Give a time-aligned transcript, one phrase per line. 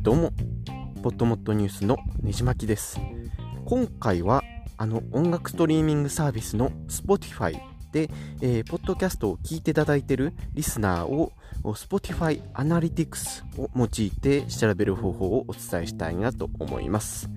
[0.00, 0.32] どうも、
[1.02, 2.98] ポットモットニュースのねじまきです。
[3.66, 4.42] 今回は、
[4.78, 7.60] あの音楽ストリーミングサービスの Spotify
[7.92, 8.08] で、
[8.40, 11.32] えー、ポッドキャストを聞いていただいているリスナーを
[11.64, 17.28] Spotify Analytics を用いて調べる方法をお伝えしたいなと思います。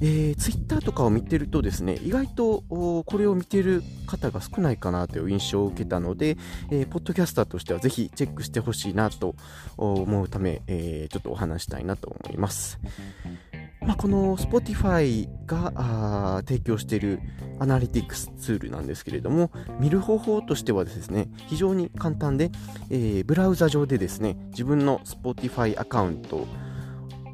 [0.00, 6.36] えー、ツイッターとかを見てるとですね、意外とこれを見てる方が少ないかなという印象を受けたので、
[6.70, 9.34] えー、ポッドキャスターとしてはぜひチェックしてほしいなと
[9.76, 12.78] 思うため、えー、ちょっとお話したいなと思います。
[13.80, 17.20] まあ、この Spotify が提供している
[17.58, 22.50] アナリティクスツールなんですけれども、見る方法としてはですね、非常に簡単で、
[22.90, 26.46] えー、ブラウザ上でですね、自分の Spotify アカウント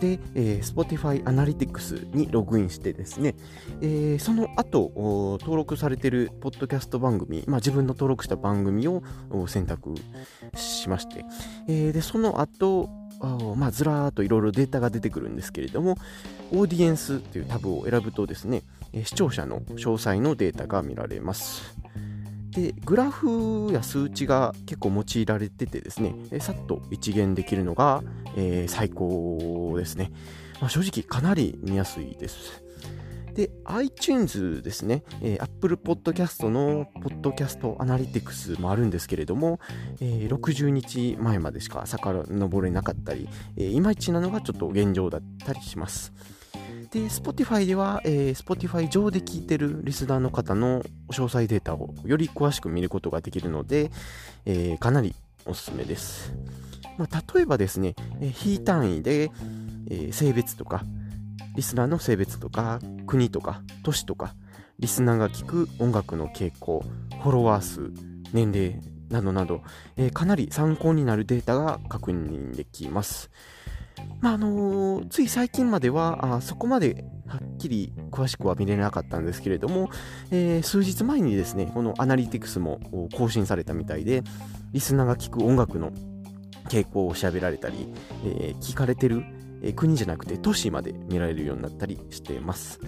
[0.00, 3.34] で、えー、Spotify Analytics にログインしてですね、
[3.80, 9.02] えー、その後、登録されているポッドキャスト番組、まあ、自分の登録した番組を
[9.46, 9.94] 選択
[10.54, 11.24] しまして、
[11.68, 12.88] えー、で、その後、
[13.56, 15.96] まあ、ずらーっといろいろデータが出てくるんですけれども、
[16.52, 18.62] オーディエンスというタブを選ぶとですね、
[19.04, 21.85] 視聴者の詳細のデータが見られます。
[22.56, 28.02] で、グラフや数値が結構用いられててですね、さっと一元できるのが、
[28.34, 30.10] えー、最高ですね。
[30.60, 32.64] まあ、正直かなり見やすいです。
[33.34, 39.60] で、iTunes ですね、えー、Apple Podcast の Podcast Analytics もあるんですけれども、
[40.00, 46.14] えー、60日前までしか遡れなかったり、えー、いまいちなのがちょっと現状だったりします。
[46.90, 53.90] で、Spotify では、えー、Spotify 上で聞いてるリスナーの方の詳細データをより詳しく見ることができるので、
[54.44, 55.14] えー、かなり
[55.44, 56.32] おすすめです。
[56.98, 59.30] まあ、例えばですね、えー、非単位で、
[59.90, 60.82] えー、性別とか、
[61.54, 64.34] リスナーの性別とか、国とか、都市とか、
[64.78, 66.84] リスナーが聞く音楽の傾向、
[67.22, 67.92] フォロワー数、
[68.32, 69.62] 年齢などなど、
[69.96, 73.30] えー、かなり参考になるデータが確認できます。
[74.20, 79.90] まああのー、つい最近まではあそこまではっきり詳しくは見れなかったんですけれども、
[80.30, 82.80] えー、数日前にですね、このアナリティクスも
[83.14, 84.22] 更新されたみたいで、
[84.72, 85.92] リスナーが聴く音楽の
[86.68, 87.92] 傾向を調べられたり、
[88.24, 89.24] えー、聞かれてる、
[89.74, 92.80] 国じゃなくて都市まで見られるようになったりしています。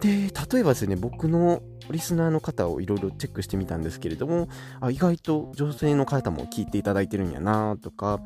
[0.00, 4.48] で、例えばですね、僕のリスナーの方をいろいろチェックしてみたんですけれども、
[4.80, 8.20] あ意外と女性の方も聞いていただいてるんやなとか、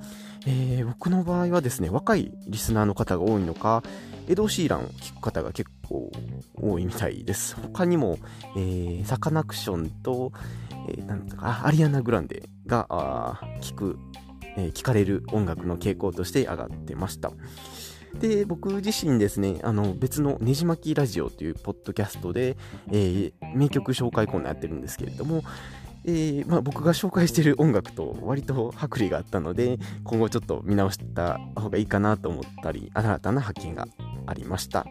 [0.47, 3.83] えー、僕の場合はですね、若いリスナーの方が多いのか、
[4.29, 6.11] エド・シーランを聞く方が結構
[6.55, 7.57] 多いみたいです。
[7.57, 8.19] 他にも、
[8.57, 10.33] えー、サカナクションと、
[10.89, 13.99] えー、なんとか、アリアナ・グランデが聞く、
[14.57, 17.33] えー、聞かれる音楽の傾向として上がってました。
[18.21, 22.57] で、僕自身ですね、あの、別のねじ巻きラジオというポッドキャストで、
[22.91, 25.43] えー、名曲紹介コーナーやってるんですけれども、
[26.07, 33.87] えー、まあ、僕が紹介してる音楽と割と剥離があったので、今後ちょっと見直した方がいいかなと思ったり、新たな発見が
[34.27, 34.87] ありました。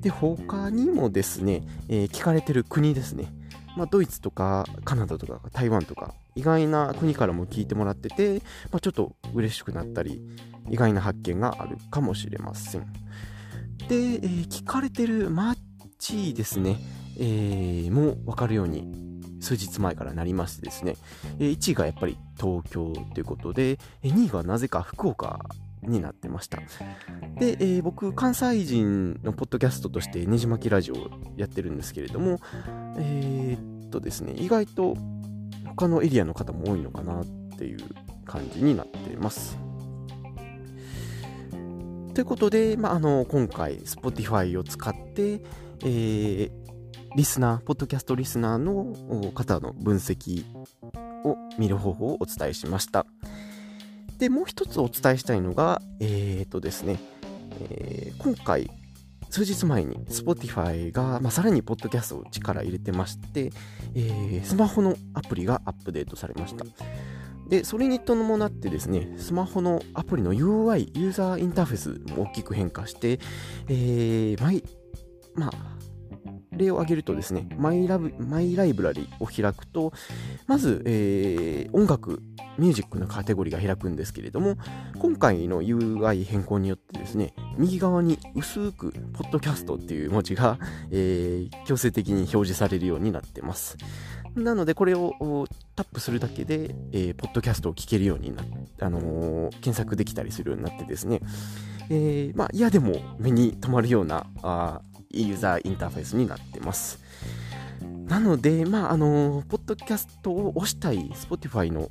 [0.00, 3.32] で、他にもですね、えー、聞かれてる国ですね。
[3.76, 10.20] まあ、ドイツとかカナダとか台湾とか意外な国からも聞いてもらってて、まあ、ちょっと嬉しくなったり
[10.70, 12.82] 意外な発見があるかもしれません
[13.88, 16.78] で、えー、聞かれてる街ですね、
[17.18, 19.08] えー、も分かるように
[19.40, 20.96] 数日前からなりましてですね、
[21.38, 25.46] えー、1位がやっぱり東京ということで2位がなぜか福岡
[25.82, 26.58] になってました。
[27.38, 32.40] で、えー、僕、関西人のポッドキャストとしてねじ巻きラジオをやってるんですけれども、
[32.96, 34.96] えー、っとですね、意外と
[35.76, 37.24] 他のエリアの方も多いのかなっ
[37.56, 37.78] ていう
[38.24, 39.56] 感じになってます。
[42.18, 45.40] ということで、まあ、あの今回、Spotify を使って、
[45.84, 46.50] えー、
[47.14, 50.44] リスナー、ポッドキャストリスナーの方の分析
[51.22, 53.06] を見る方法をお伝えしました。
[54.18, 56.98] で、もう一つお伝えしたいのが、えっ、とですね、
[57.70, 58.68] えー、今回、
[59.30, 63.52] 数日前に Spotify が、まあ、さらにポッドキャストを力入れてまして、
[63.94, 66.64] えー、スマホのアプリがアップデートされました。
[67.48, 73.18] で、それに伴ってですね、スマホのアプリの UI、ユーザーインターフェースも大きく変化して、
[73.68, 74.62] えー、マイ、
[75.34, 75.78] まあ、
[76.58, 79.92] 例を挙げるとですね、マイラブマイライブラリを開くと、
[80.46, 82.22] まず、えー、音楽、
[82.58, 84.56] ミュージックのカテゴリーが開くんですけれども、
[84.98, 90.58] 今回の UI 変更によってですね、右側に薄く、ポッドキャストっていう文字が、
[90.90, 93.76] えー、強制的に表示されるようになってます。
[94.44, 95.46] なので、これを
[95.76, 98.46] タップするだけで、えー、ポッドキャストを聞けるようになっ
[98.80, 101.20] あのー、検索できたりするようになってですね、
[101.90, 104.80] えー、まあ、嫌でも目に留まるような、あ
[105.10, 107.00] ユーザーインターフェースになってます。
[108.06, 111.90] なので、まあ、あの、ポッドキャストを押したい Spotify の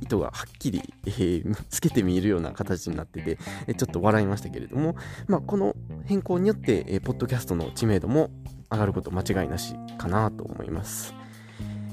[0.00, 4.96] 糸がはっきり、えー、つけて見えるような形になってて、えちょっと笑いましたけれども、
[5.26, 8.30] まあ、この変更によって、えー、ポッドキャストの知名度も
[8.70, 11.19] 上がること間違いなしかなと思います。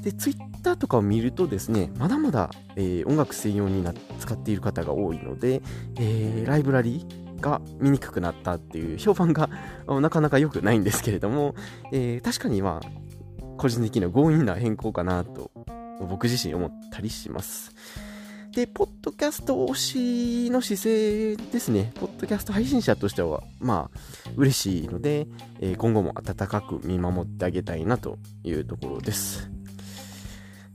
[0.08, 5.62] で、ツイッターとかを見るとですね、まだまだ、えー、音楽専用にな使っている方が多いので、
[6.00, 7.06] えー、ライブラリ
[7.42, 9.50] が見にくくなったっていう評判が
[10.00, 11.56] なかなか良くないんですけれども、
[11.92, 15.52] えー、確かにまあ、個人的には強引な変更かなと
[16.08, 17.76] 僕自身思ったりします。
[18.52, 21.92] で、ポッドキャスト推しの姿勢ですね。
[21.96, 25.28] ポッドキャスト配信者としては、まあ、嬉しいので、
[25.60, 29.57] えー、今後も温かく見守ってあげたいなというところです。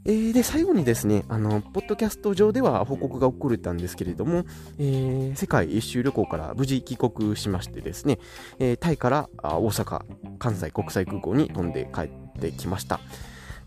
[0.05, 4.45] えー、で、最後にですね、あの、ポッドキャスト上では報告が起これたんですけれども、
[4.79, 8.19] えー、世界一周旅行から無事帰国しましてですね、
[8.59, 10.03] えー、タイから大阪、
[10.39, 12.11] 関西国際空港に飛んで帰っ
[12.41, 13.01] てきました。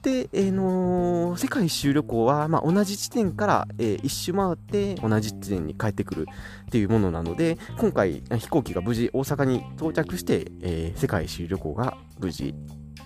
[0.01, 6.27] で、えー、のー、世界一周旅行は、まあ、同じ地点から、えー、一周回って同じ地点に帰ってくる
[6.67, 12.53] っていうものなので、今回飛行機が無事大阪に到着して、えー、世界一周旅行が無事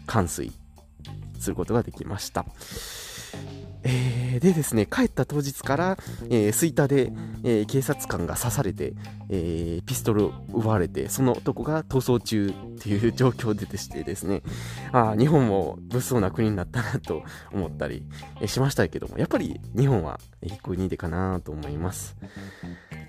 [0.07, 0.51] 完遂
[1.39, 2.45] することができました。
[4.39, 5.97] でですね、帰った当日から、
[6.29, 7.11] えー、スイタで、
[7.43, 8.93] えー、警察官が刺されて、
[9.29, 14.41] えー、ピストルを奪われて、その男が逃走中っていう状況ででしてですね、
[14.91, 18.03] あ日本も物騒な国になったなと思ったり
[18.45, 22.15] しましたけども、やっぱり日本はいい国でかなと思います。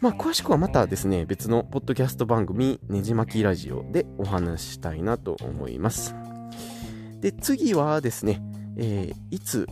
[0.00, 6.14] まあ、詳しくはまたですね、別のポッドキャスト番組、ねじまきラジオでお話ししたいなと思います。
[7.20, 8.42] で、次はですね、
[8.76, 9.68] えー、いつ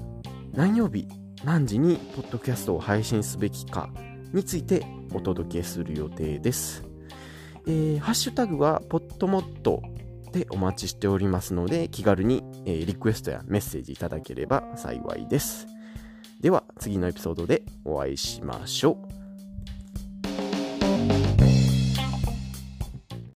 [0.52, 1.08] 何曜日
[1.44, 3.90] 何時にポッドキャストを配信すべきか
[4.32, 6.84] についてお届けする予定です。
[7.66, 9.82] えー、ハッシュタグはポッドモット
[10.32, 15.66] でお待ちしておりますので気軽に、えー、リクエストやメッセージいただければ幸いです。
[16.40, 19.17] では次のエピソードでお会いしましょう。